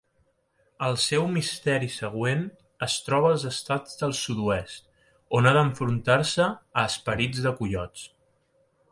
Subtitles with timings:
[0.85, 2.39] El seu misteri següent
[2.85, 4.87] es troba als estats del sud-oest,
[5.41, 8.07] on ha d"enfrontar-se a esperits de coiots.